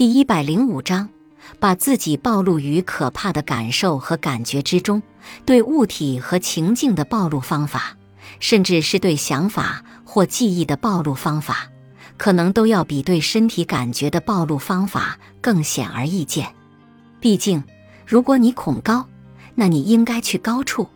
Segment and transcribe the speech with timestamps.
[0.00, 1.10] 第一百零五章，
[1.58, 5.02] 把自己暴露于可怕的感受和感觉之中，
[5.44, 7.98] 对物体和情境的暴露方法，
[8.38, 11.68] 甚至是对想法或记忆的暴露方法，
[12.16, 16.50] 可能都要比对身体感觉的暴露方法更显而易见。
[17.20, 17.62] 毕竟，
[18.06, 19.06] 如果你恐高，
[19.54, 20.88] 那你应该去高处；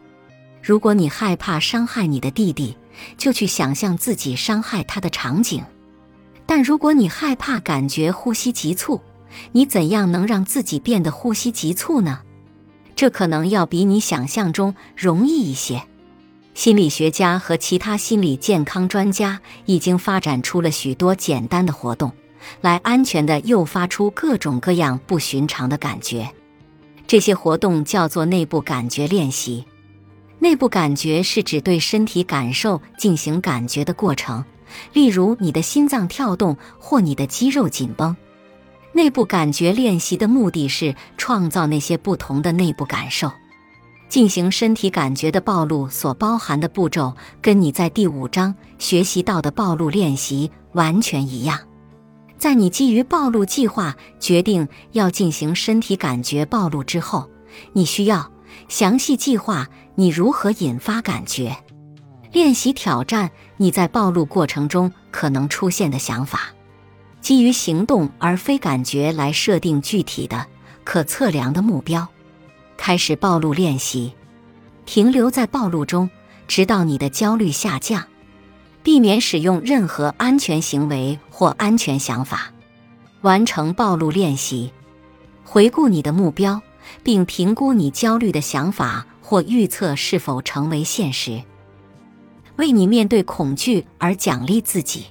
[0.62, 2.74] 如果你害怕伤害你的弟弟，
[3.18, 5.62] 就去想象自己伤害他的场景。
[6.56, 9.00] 但如果你害怕感觉呼吸急促，
[9.50, 12.20] 你怎样能让自己变得呼吸急促呢？
[12.94, 15.82] 这可能要比你想象中容易一些。
[16.54, 22.12] 心理学家和其他心理健康专家已经发展出了许多简单的活动，
[22.60, 26.30] 来安全地诱发出各种各样不寻常的感觉。
[27.08, 29.64] 这些活动叫做内部感觉练习。
[30.38, 34.44] 内部感觉是指对身体感受进行感觉的过程。
[34.92, 38.16] 例如，你的心脏跳动或你的肌肉紧绷。
[38.92, 43.30] 内部感觉练习的目的是创造那些不同的内部感受。
[44.08, 51.58] 进行身体感觉的暴露所包含的步骤，跟你在第五章学习到的暴露练习完全一样。
[52.38, 57.28] 在你基于暴露计划决定要进行身体感觉暴露之后，
[57.72, 58.30] 你需要
[58.68, 59.66] 详细计划
[59.96, 61.56] 你如何引发感觉。
[62.34, 66.48] 练习挑战你在暴露过程中可能出现的想法，
[67.20, 70.44] 基于行动而非感觉来设定具体的、
[70.82, 72.08] 可测量的目标。
[72.76, 74.12] 开始暴露练习，
[74.84, 76.10] 停留在暴露中，
[76.48, 78.04] 直到你的焦虑下降。
[78.82, 82.50] 避免使用任何安全行为或安全想法。
[83.20, 84.72] 完成暴露练习，
[85.44, 86.60] 回顾你的目标，
[87.04, 91.40] 并评估你焦虑的想法或预测是否成为现实。
[92.56, 95.04] 为你面对恐惧而奖励自己。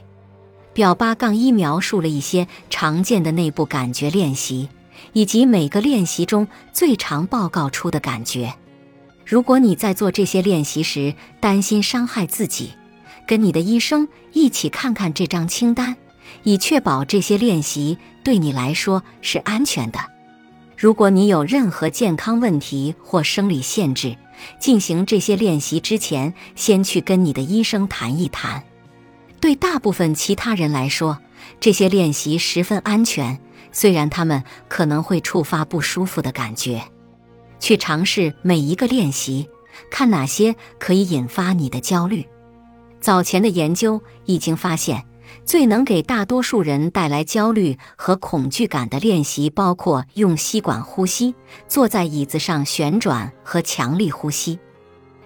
[0.74, 4.70] 表八杠一描述了一些常见的内部感觉练习，
[5.14, 8.54] 以及每个练习中最常报告出的感觉。
[9.26, 12.72] 如果你在做这些练习时担心伤害自己，
[13.28, 15.96] 跟你的医生一起看看这张清单，
[16.44, 20.00] 以确保这些练习对你来说是安全的。
[20.76, 24.18] 如果你有任何健康问题或生理限制，
[24.60, 28.64] 进行这些练习之前，先去跟你的医生谈一谈。
[29.40, 31.20] 对大部分其他人来说，
[31.60, 33.40] 这些练习十分安全，
[33.72, 36.82] 虽然他们可能会触发不舒服的感觉。
[37.60, 39.48] 去尝试每一个练习，
[39.90, 42.26] 看哪些可以引发你的焦虑。
[43.00, 45.04] 早前的研究已经发现。
[45.46, 51.36] 最能给大多数人带来焦虑和恐惧感的练习，包括用吸管呼吸、
[51.68, 54.60] 坐在椅子上旋转和强力呼吸。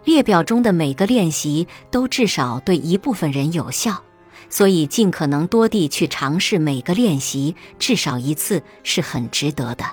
[0.03, 4.03] 列表中的每个练习都至少对一部分人有效，
[4.49, 9.85] 所以尽可能多地去尝试每个练习至少一次是很值得的。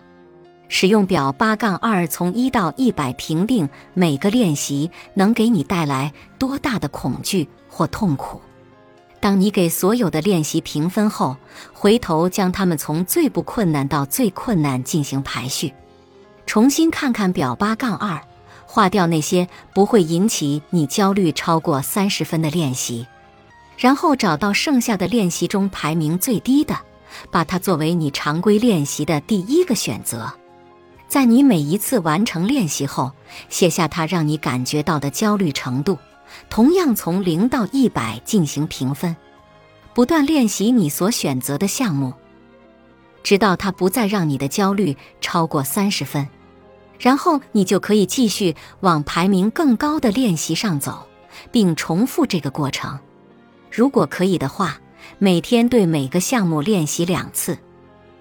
[0.69, 8.41] 使用表八杠二从一到一百评定每个练习能给你带来多大的恐惧或痛苦。
[9.25, 11.35] 当你给所有的练习评分后，
[11.73, 15.73] 回头将它们从最不困难到最困难进行排序，
[16.45, 18.21] 重新看看表八杠二，
[18.67, 23.07] 划掉那些不会引起你焦虑超过三十分的练习，
[23.79, 26.77] 然后找到剩下的练习中排名最低的，
[27.31, 30.31] 把它作为你常规练习的第一个选择。
[31.09, 33.11] 在你每一次完成练习后，
[33.49, 35.97] 写下它让你感觉到的焦虑程度。
[36.49, 39.17] 同样从零到一百进行评分，
[39.93, 42.13] 不断练习你所选择的项目，
[43.23, 46.29] 直到它不再让你的焦虑超过三十分，
[46.99, 51.07] 然后你就可以继续往排名更高的练习上走，
[51.51, 52.99] 并重复这个过程。
[53.71, 54.79] 如果可以的话，
[55.19, 57.59] 每天对每个项目练习两次，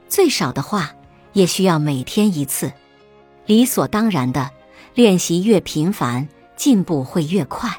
[0.08, 0.92] 最少的话
[1.34, 2.72] 也需要每天一次。
[3.46, 4.50] 理所当然的，
[4.96, 7.70] 练习越频繁，进步会越快。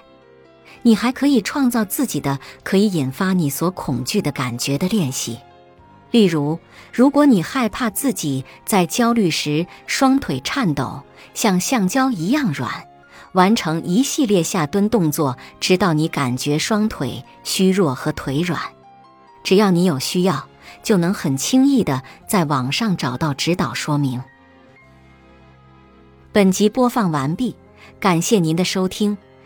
[0.86, 5.38] 你还可以创造自己的可以引发你所恐惧的感觉的练习，
[6.10, 6.60] 例如，
[6.92, 11.02] 如果你害怕自己在焦虑时双腿颤抖，
[11.32, 12.86] 像橡胶一样软，
[13.32, 18.60] 完成一系列下蹲动作，直到你感觉双腿虚弱和腿软。
[19.42, 20.46] 只要你有需要，
[20.82, 24.22] 就能很轻易的在网上找到指导说明。
[26.30, 27.56] 本集播放完毕，
[27.98, 29.16] 感谢您的收听。